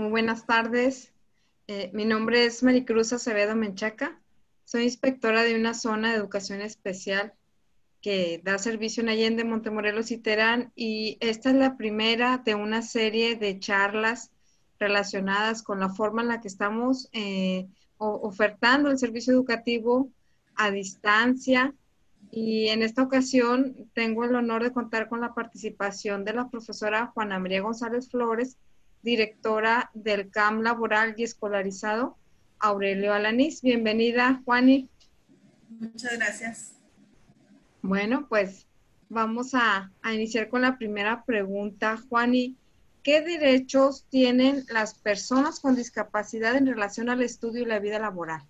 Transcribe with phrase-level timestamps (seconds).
[0.00, 1.12] Muy buenas tardes.
[1.66, 4.18] Eh, mi nombre es Maricruz Acevedo Menchaca.
[4.64, 7.34] Soy inspectora de una zona de educación especial
[8.00, 10.72] que da servicio en Allende, Montemorelos y Terán.
[10.74, 14.30] Y esta es la primera de una serie de charlas
[14.78, 20.10] relacionadas con la forma en la que estamos eh, ofertando el servicio educativo
[20.56, 21.74] a distancia.
[22.30, 27.08] Y en esta ocasión tengo el honor de contar con la participación de la profesora
[27.08, 28.56] Juana María González Flores,
[29.02, 32.16] directora del CAM Laboral y Escolarizado,
[32.58, 33.62] Aurelio Alanís.
[33.62, 34.88] Bienvenida, Juani.
[35.68, 36.72] Muchas gracias.
[37.82, 38.66] Bueno, pues
[39.08, 41.98] vamos a, a iniciar con la primera pregunta.
[42.08, 42.56] Juani,
[43.02, 48.42] ¿qué derechos tienen las personas con discapacidad en relación al estudio y la vida laboral?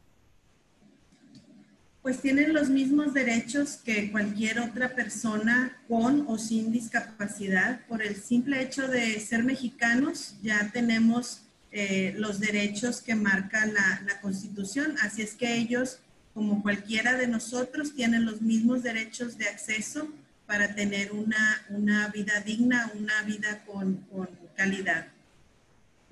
[2.03, 7.81] Pues tienen los mismos derechos que cualquier otra persona con o sin discapacidad.
[7.87, 14.01] Por el simple hecho de ser mexicanos, ya tenemos eh, los derechos que marca la,
[14.23, 14.97] Constitución.
[15.03, 16.01] Así es que ellos,
[16.35, 20.09] como cualquiera de nosotros, tienen los mismos derechos de acceso
[20.47, 25.07] para tener una, una vida digna, una vida con, con calidad.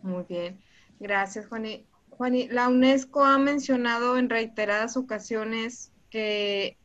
[0.02, 0.58] Muy bien.
[1.00, 1.84] Gracias, Juani.
[2.18, 6.76] Juani, la UNESCO ha mencionado en reiteradas ocasiones que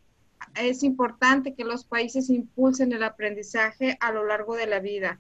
[0.56, 5.20] es importante que los países impulsen el aprendizaje a lo largo de la vida.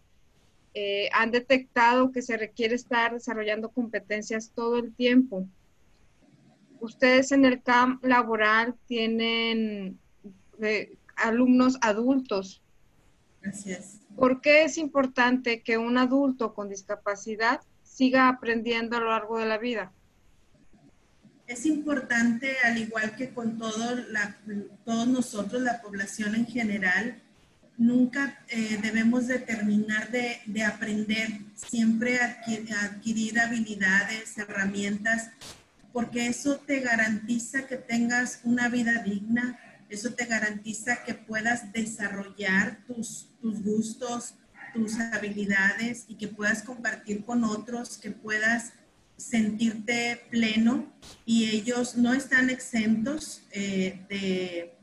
[0.75, 5.47] Eh, han detectado que se requiere estar desarrollando competencias todo el tiempo.
[6.79, 9.97] Ustedes en el camp laboral tienen
[10.61, 12.61] eh, alumnos adultos.
[13.41, 13.99] Gracias.
[14.15, 19.47] ¿Por qué es importante que un adulto con discapacidad siga aprendiendo a lo largo de
[19.47, 19.91] la vida?
[21.47, 23.97] Es importante, al igual que con todo
[24.85, 27.21] todos nosotros, la población en general,
[27.77, 35.29] nunca eh, debemos de terminar de, aprender, siempre adquirir, habilidades, herramientas,
[35.91, 42.79] porque eso te garantiza que tengas una vida digna, eso te garantiza que puedas desarrollar
[42.87, 44.35] tus gustos,
[44.73, 48.73] tus habilidades y que puedas compartir con otros, que puedas
[49.29, 50.91] sentirte pleno
[51.25, 54.73] y ellos no están exentos eh, de,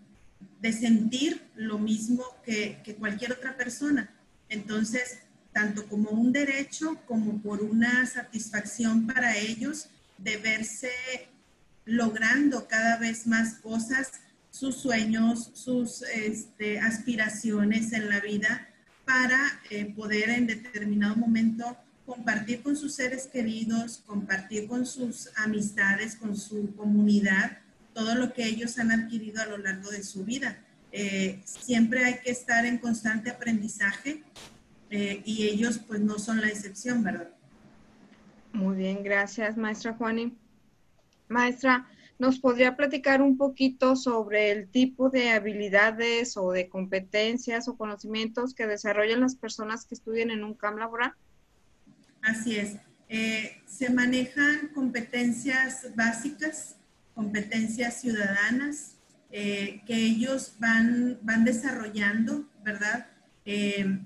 [0.60, 4.10] de, sentir lo mismo que, que, cualquier otra persona.
[4.48, 5.18] Entonces,
[5.52, 10.90] tanto como un derecho como por una satisfacción para ellos de verse
[11.84, 14.10] logrando cada vez más cosas,
[14.50, 18.68] sus sueños, sus este, aspiraciones en la vida
[19.04, 21.76] para eh, poder en determinado momento
[22.10, 27.58] compartir con sus seres queridos, compartir con sus amistades, con su comunidad,
[27.94, 30.58] todo lo que ellos han adquirido a lo largo de su vida.
[30.90, 34.24] Eh, siempre hay que estar en constante aprendizaje
[34.90, 37.30] eh, y ellos pues no son la excepción, ¿verdad?
[38.52, 40.36] Muy bien, gracias, maestra Juani.
[41.28, 41.86] Maestra,
[42.18, 48.52] ¿nos podría platicar un poquito sobre el tipo de habilidades o de competencias o conocimientos
[48.52, 51.14] que desarrollan las personas que estudian en un campo laboral?
[52.22, 52.76] Así es.
[53.08, 56.76] Eh, se manejan competencias básicas,
[57.14, 58.96] competencias ciudadanas,
[59.32, 63.06] eh, que ellos van, van desarrollando, ¿verdad?
[63.44, 64.00] Eh,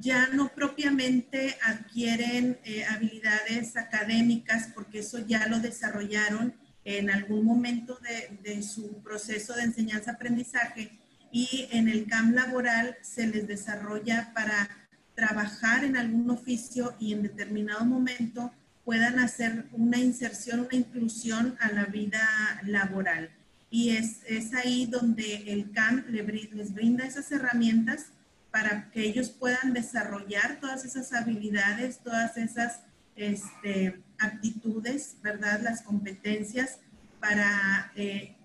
[0.00, 2.58] ya no propiamente adquieren
[2.90, 6.54] habilidades académicas, porque eso ya lo desarrollaron
[6.84, 10.90] en algún momento de, de su proceso de enseñanza-aprendizaje
[11.30, 14.85] y en el camp laboral se les desarrolla para
[15.16, 18.52] trabajar en algún oficio y en determinado momento
[18.84, 22.20] puedan hacer una inserción, una inclusión a la vida
[22.64, 23.30] laboral.
[23.68, 28.12] Y es, es ahí donde el CAM les brinda esas herramientas
[28.52, 32.80] para que ellos puedan desarrollar todas esas habilidades, todas esas
[33.16, 35.60] este, aptitudes, ¿verdad?
[35.62, 36.78] Las competencias
[37.18, 38.36] para eh,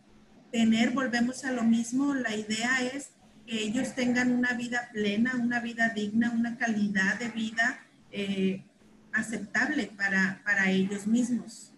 [0.51, 3.09] tener, volvemos a lo mismo, la idea es
[3.51, 8.63] que ellos tengan una vida plena, una vida digna, una calidad de vida eh,
[9.11, 11.73] aceptable para, para, ellos mismos.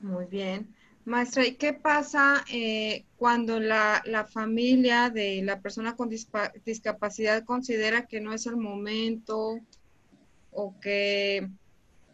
[0.00, 0.72] Muy bien.
[1.04, 8.06] Maestra, ¿y qué pasa eh, cuando la, la, familia de la persona con discapacidad considera
[8.06, 9.58] que no es el momento
[10.52, 11.50] o que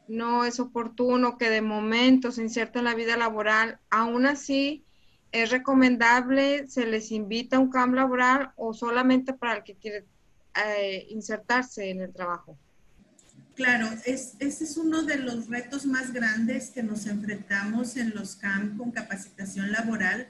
[0.09, 3.79] no es oportuno, que de momento se inserta en la vida laboral?
[3.91, 4.85] Aún así,
[5.31, 10.05] ¿Es recomendable, se les invita a un campo laboral o solamente para el que quiere
[10.55, 12.59] eh, insertarse en el trabajo?
[13.55, 18.37] Claro, es, ese es uno de los retos más grandes que nos enfrentamos en los
[18.37, 20.29] CAMP con capacitación laboral,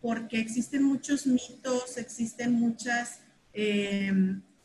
[0.00, 3.18] porque existen muchos mitos, existen muchas
[3.52, 4.12] eh,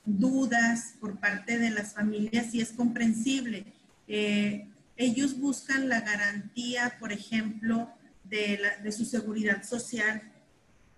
[0.06, 3.65] dudas por parte de las familias y es comprensible.
[4.07, 7.89] Eh, ellos buscan la garantía, por ejemplo,
[8.83, 10.21] de, su seguridad social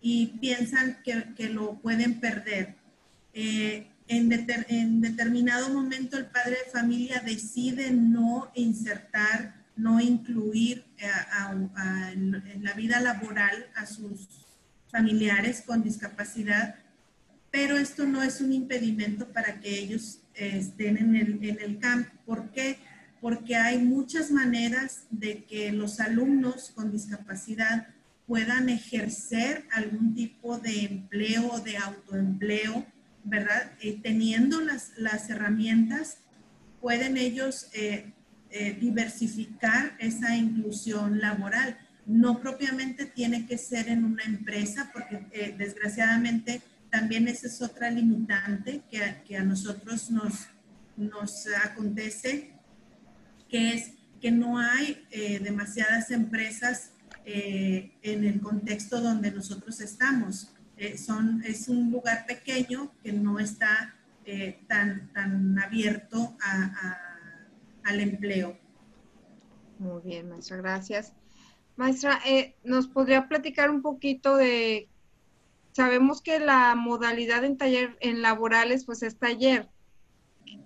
[0.01, 2.75] y piensan que, lo pueden perder.
[3.33, 11.07] Eh, en, determinado momento el padre de familia decide no insertar, no incluir eh,
[12.13, 14.27] en la vida laboral a sus
[14.89, 16.75] familiares con discapacidad,
[17.51, 21.79] pero esto no es un impedimento para que ellos eh, estén en el, en el
[21.79, 22.11] campo.
[22.25, 22.77] ¿Por qué?
[23.25, 27.87] Porque hay muchas maneras de que los alumnos con discapacidad
[28.27, 32.85] puedan ejercer algún tipo de empleo de autoempleo
[33.23, 33.71] ¿verdad?
[33.81, 36.19] Eh, teniendo las, las, herramientas,
[36.79, 38.13] pueden ellos eh,
[38.51, 41.79] eh, diversificar esa inclusión laboral.
[42.05, 46.61] No propiamente tiene que ser en una empresa, porque desgraciadamente
[46.91, 50.45] también esa es otra limitante que, que a nosotros nos,
[50.95, 52.54] nos acontece,
[53.49, 55.05] que es que no hay
[55.41, 56.91] demasiadas empresas
[57.25, 60.55] en el contexto donde nosotros estamos.
[60.77, 63.95] Eh, son, es un lugar pequeño que no está
[64.25, 66.35] eh, tan, tan abierto
[67.83, 68.57] al empleo.
[69.79, 71.13] Muy bien, maestra, gracias.
[71.77, 74.89] Maestra, eh, ¿nos podría platicar un poquito de,
[75.71, 79.69] sabemos que la modalidad en taller, en laborales, pues es taller.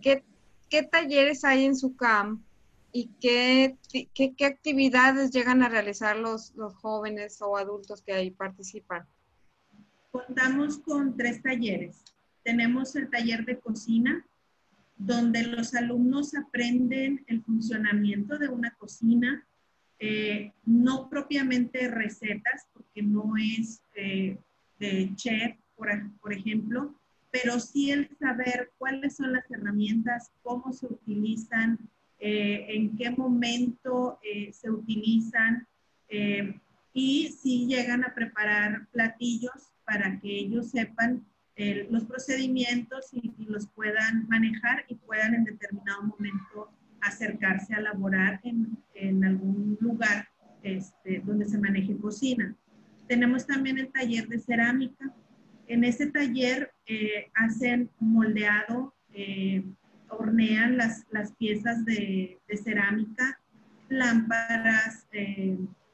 [0.02, 0.24] ¿Qué,
[0.70, 2.44] qué talleres hay en su CAM
[2.92, 8.32] y qué, qué, qué, actividades llegan a realizar los, los jóvenes o adultos que ahí
[8.32, 9.06] participan?
[10.12, 12.04] Contamos con tres talleres.
[12.44, 14.26] Tenemos el taller de cocina,
[14.98, 19.46] donde los alumnos aprenden el funcionamiento de una cocina,
[20.00, 24.38] eh, no propiamente recetas, porque no es eh,
[24.80, 25.90] de chef, por,
[26.20, 26.96] por, ejemplo,
[27.32, 31.78] pero sí el saber cuáles son las herramientas, cómo se utilizan,
[32.19, 34.19] eh, en qué momento
[34.51, 35.68] se utilizan
[36.94, 41.25] y si llegan a preparar platillos para que ellos sepan
[41.56, 46.71] eh, los procedimientos y, los puedan manejar y puedan en determinado momento
[47.01, 50.30] acercarse a laborar en, en algún lugar
[50.63, 52.56] este, donde se maneje cocina.
[53.07, 55.13] Tenemos también el taller de cerámica.
[55.68, 59.66] En ese taller eh, hacen moldeado, eh,
[60.10, 63.40] hornean las, las piezas de, cerámica,
[63.90, 65.08] lámparas,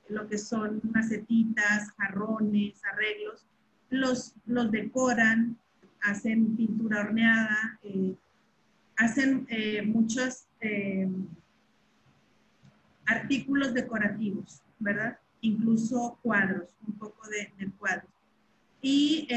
[0.10, 3.46] lo que son macetitas, jarrones, arreglos,
[3.90, 5.58] los, los decoran,
[6.02, 8.16] hacen pintura horneada, eh,
[8.98, 11.10] hacen eh, muchos eh,
[13.06, 15.20] artículos decorativos, ¿verdad?
[15.42, 18.10] Incluso cuadros, un poco de, cuadros.
[18.82, 19.28] Y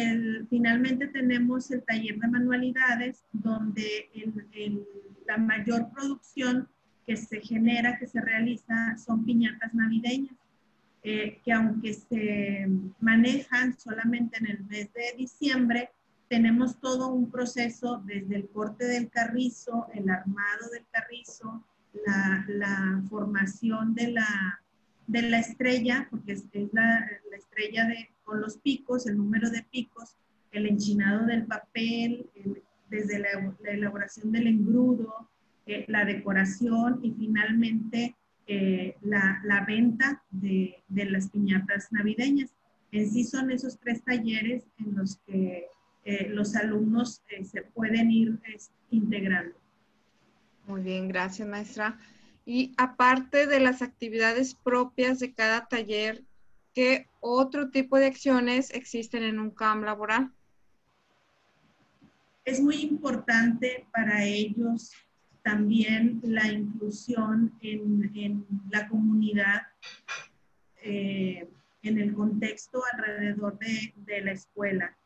[0.51, 4.11] finalmente tenemos el taller de manualidades, donde
[5.27, 6.69] la mayor producción
[7.07, 10.37] que se genera, que se realiza, son piñatas navideñas.
[11.05, 12.69] Eh, que aunque se
[13.01, 15.91] manejan solamente en el mes de diciembre,
[16.29, 21.65] tenemos todo un proceso desde el corte del carrizo, el armado del carrizo,
[22.05, 24.61] la, formación de la,
[25.07, 30.15] de la estrella, porque es, la, estrella de, con los picos, el número de picos,
[30.53, 32.29] el enchinado del papel,
[32.91, 33.29] desde la,
[33.65, 35.31] elaboración del engrudo,
[35.65, 38.15] eh, la decoración y finalmente
[38.47, 42.51] eh, la, venta de, las piñatas navideñas.
[42.93, 45.67] En sí son esos tres talleres en los que
[46.05, 48.39] eh, los alumnos eh, se pueden ir
[48.91, 49.57] integrando.
[50.67, 51.99] Muy bien, gracias maestra.
[52.45, 56.25] Y aparte de las actividades propias de cada taller,
[56.79, 60.31] ¿qué otro tipo de acciones existen en un CAM laboral?
[62.45, 64.93] Es muy importante para ellos
[65.43, 69.63] también la inclusión en, la comunidad,
[70.85, 71.49] eh,
[71.83, 74.97] en el contexto alrededor de, la escuela.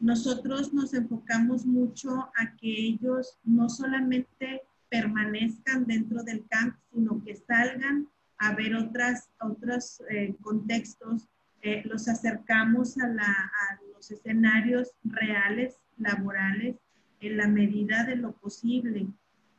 [0.00, 7.36] Nosotros nos enfocamos mucho a que ellos no solamente permanezcan dentro del camp, sino que
[7.36, 8.06] salgan
[8.42, 11.28] a ver otras, otros eh, contextos.
[11.62, 16.76] Eh, los acercamos a, a los escenarios reales, laborales,
[17.20, 19.06] en la medida de lo posible.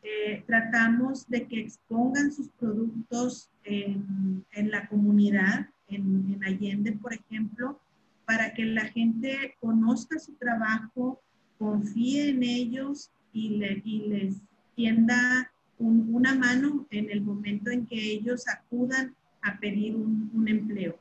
[0.03, 7.79] Eh, tratamos de que expongan sus productos en, la comunidad, en, Allende, por ejemplo,
[8.25, 11.21] para que la gente conozca su trabajo,
[11.57, 14.41] confíe en ellos y, les
[14.75, 20.97] tienda una mano en el momento en que ellos acudan a pedir un, empleo.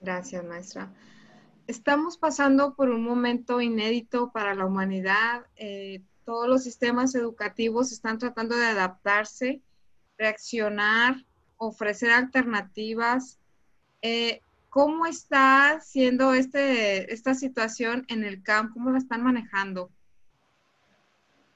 [0.00, 0.92] Gracias, maestra.
[1.66, 5.46] Estamos pasando por un momento inédito para la humanidad.
[5.56, 9.62] Eh, todos los sistemas educativos están tratando de adaptarse
[10.20, 11.24] reaccionar,
[11.56, 13.40] ofrecer alternativas.
[14.02, 18.74] Eh, ¿Cómo está siendo este, esta situación en el campo?
[18.74, 19.90] ¿Cómo la están manejando?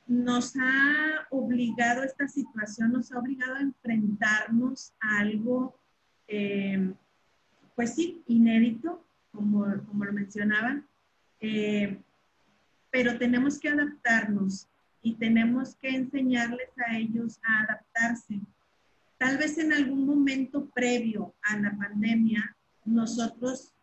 [0.06, 5.78] Nos ha obligado, esta situación nos ha obligado a enfrentarnos a algo,
[6.28, 6.92] eh,
[7.74, 10.86] pues sí, inédito, como, como lo mencionaban,
[11.40, 11.98] eh,
[12.90, 14.68] pero tenemos que adaptarnos
[15.02, 18.40] y tenemos que enseñarles a ellos a adaptarse.
[19.18, 23.74] Tal vez en algún momento previo a la pandemia, nosotros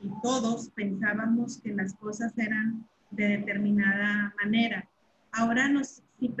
[0.00, 4.88] y todos pensábamos que las cosas eran de determinada manera.
[5.38, 6.34] Ahora, si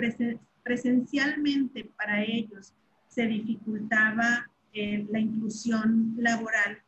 [0.64, 2.74] presencialmente para ellos
[3.06, 6.82] se dificultaba eh, la inclusión laboral,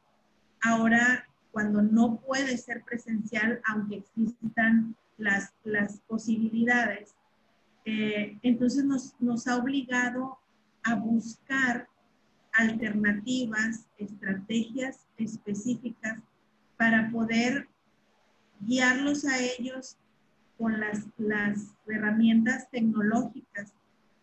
[0.61, 5.53] ahora cuando no puede ser presencial, aunque existan las,
[6.09, 7.15] posibilidades,
[7.85, 8.85] eh, entonces
[9.21, 10.37] nos ha obligado
[10.83, 11.89] a buscar
[12.53, 16.19] alternativas, estrategias específicas
[16.77, 17.69] para poder
[18.59, 19.97] guiarlos a ellos
[20.61, 23.73] con las, las herramientas tecnológicas,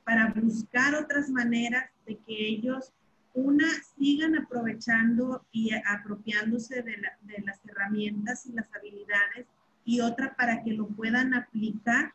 [0.03, 2.93] para buscar otras maneras de que ellos
[3.33, 3.65] una,
[3.97, 6.95] sigan aprovechando y apropiándose de,
[7.43, 9.47] las herramientas y las habilidades
[9.83, 12.13] y otra para que lo puedan aplicar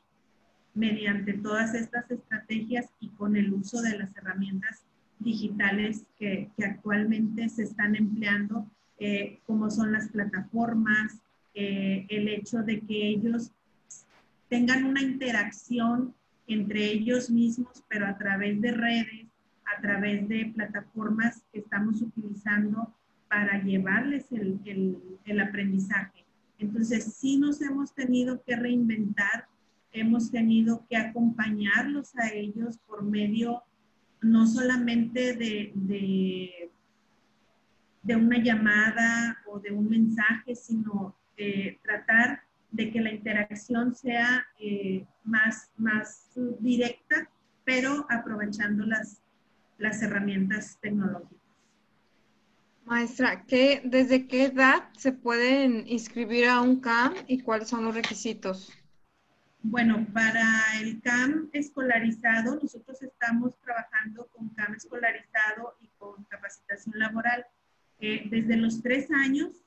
[0.75, 4.85] mediante todas estas estrategias y con el uso de las herramientas
[5.19, 11.21] digitales que, actualmente se están empleando, eh, como son las plataformas,
[11.55, 13.51] eh, el hecho de que ellos
[14.53, 16.15] tengan una interacción
[16.47, 19.27] entre ellos mismos, pero a través de redes,
[19.65, 22.95] a través de plataformas que estamos utilizando
[23.31, 24.61] para llevarles el,
[25.25, 26.27] el, aprendizaje.
[26.59, 29.47] Entonces, sí nos hemos tenido que reinventar,
[29.91, 33.63] hemos tenido que acompañarlos a ellos por medio
[34.21, 36.71] no solamente de, de,
[38.03, 42.43] de una llamada o de un mensaje, sino de tratar
[42.73, 47.31] de que la interacción sea eh, más, más directa,
[47.65, 49.23] pero aprovechando las,
[49.79, 51.39] las herramientas tecnológicas.
[52.85, 57.95] Maestra, ¿qué, ¿desde qué edad se pueden inscribir a un CAM y cuáles son los
[57.95, 58.73] requisitos?
[59.63, 60.45] Bueno, para
[60.81, 67.47] el CAM escolarizado, nosotros estamos trabajando con CAM escolarizado y con capacitación laboral.
[68.01, 69.63] Eh, desde los tres años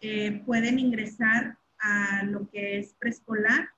[0.00, 3.70] eh, pueden ingresar a lo que es preescolar,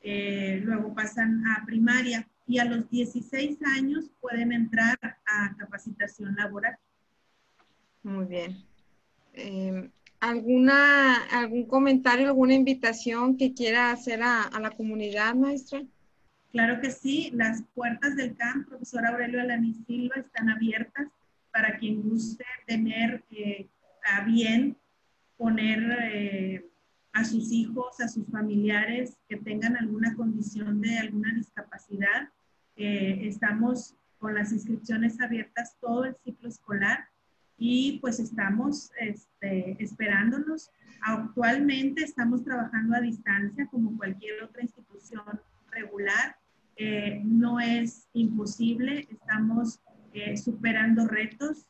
[0.00, 6.76] eh, luego pasan a primaria y a los 16 años pueden entrar a capacitación laboral.
[8.02, 8.62] Muy bien.
[9.32, 9.90] Em,
[10.20, 15.82] ¿alguna, ¿Algún comentario, alguna invitación que quiera hacer a, la comunidad, maestra?
[16.52, 21.08] Claro que sí, las puertas del CAMP, profesor Aurelio Alanis Silva, están abiertas
[21.50, 23.66] para quien guste tener eh,
[24.04, 24.76] a bien
[25.36, 26.64] poner eh,
[27.14, 32.28] a sus hijos, a sus familiares que tengan alguna condición de alguna discapacidad.
[32.76, 37.08] Estamos con las inscripciones abiertas todo el ciclo escolar
[37.56, 40.70] y pues estamos este, esperándolos.
[41.02, 45.40] Actualmente estamos trabajando a distancia como cualquier otra institución
[45.70, 46.36] regular.
[46.76, 49.80] Eh, no es imposible, estamos
[50.12, 51.66] eh, superando retos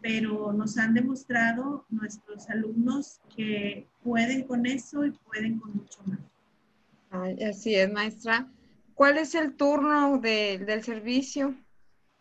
[0.00, 6.20] pero nos han demostrado nuestros alumnos que pueden con eso y pueden con mucho más.
[7.42, 8.48] así es, maestra.
[8.94, 11.54] ¿Cuál es el turno del servicio?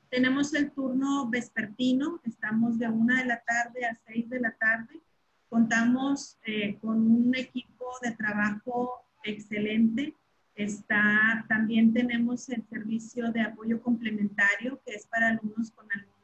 [0.10, 5.02] Tenemos el turno vespertino, estamos de una de la tarde a seis de la tarde.
[5.50, 10.14] Contamos eh, con un equipo de trabajo excelente.
[10.56, 16.17] Está, también tenemos el servicio de apoyo complementario, que es para alumnos con alguna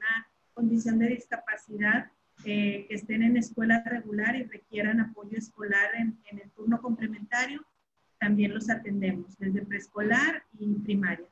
[0.54, 2.12] condición de discapacidad
[2.46, 7.66] eh, que estén en escuela regular y requieran apoyo escolar en, el turno complementario,
[8.20, 11.26] también los atendemos desde preescolar y primaria.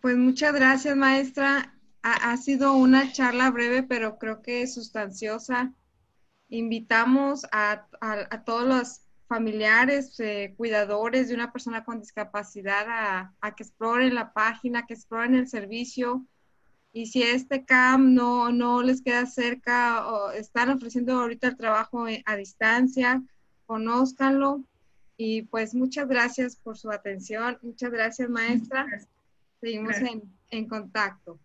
[0.00, 1.74] Pues muchas gracias, maestra.
[2.02, 5.72] Ha, sido una charla breve, pero creo que sustanciosa.
[6.48, 7.86] Invitamos a,
[8.44, 14.32] todos los familiares, eh, cuidadores de una persona con discapacidad a, a, que exploren la
[14.32, 16.26] página, que exploren el servicio,
[16.92, 22.06] Y si este CAM no, no les queda cerca o están ofreciendo ahorita el trabajo
[22.24, 23.22] a distancia,
[23.66, 24.62] conózcanlo.
[25.16, 27.58] Y pues muchas gracias por su atención.
[27.62, 28.86] Muchas gracias, maestra.
[29.60, 31.38] Seguimos en, en contacto.